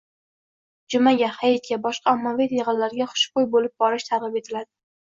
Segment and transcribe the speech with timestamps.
[0.93, 4.73] Jumaga, hayitga, boshqa ommaviy yig‘inlarga xushbo‘y bo‘lib borish targ‘ib etiladi.